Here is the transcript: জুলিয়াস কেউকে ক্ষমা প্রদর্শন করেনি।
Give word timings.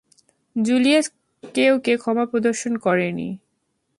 জুলিয়াস 0.55 1.05
কেউকে 1.55 1.93
ক্ষমা 1.97 2.25
প্রদর্শন 2.25 2.73
করেনি। 2.77 3.27